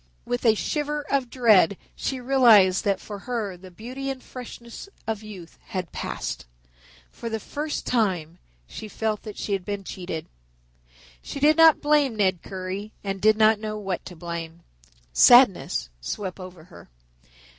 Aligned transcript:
With 0.25 0.45
a 0.47 0.55
shiver 0.55 1.03
of 1.11 1.29
dread, 1.29 1.77
she 1.95 2.19
realized 2.19 2.83
that 2.85 2.99
for 2.99 3.19
her 3.19 3.55
the 3.55 3.69
beauty 3.69 4.09
and 4.09 4.23
freshness 4.23 4.89
of 5.05 5.21
youth 5.21 5.59
had 5.65 5.91
passed. 5.91 6.47
For 7.11 7.29
the 7.29 7.39
first 7.39 7.85
time 7.85 8.39
she 8.65 8.87
felt 8.87 9.21
that 9.21 9.37
she 9.37 9.53
had 9.53 9.63
been 9.63 9.83
cheated. 9.83 10.25
She 11.21 11.39
did 11.39 11.55
not 11.55 11.81
blame 11.81 12.15
Ned 12.15 12.41
Currie 12.41 12.93
and 13.03 13.21
did 13.21 13.37
not 13.37 13.59
know 13.59 13.77
what 13.77 14.03
to 14.05 14.15
blame. 14.15 14.61
Sadness 15.13 15.91
swept 16.01 16.39
over 16.39 16.63
her. 16.63 16.89